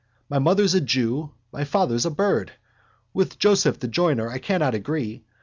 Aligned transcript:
My 0.31 0.39
mother's 0.39 0.73
a 0.73 0.81
jew, 0.81 1.29
my 1.53 1.63
father's 1.63 2.07
a 2.07 2.09
bird. 2.09 2.53
With 3.13 3.37
Joseph 3.37 3.77
the 3.77 3.87
joiner 3.87 4.27
I 4.31 4.39
cannot 4.39 4.73
agree. 4.73 5.23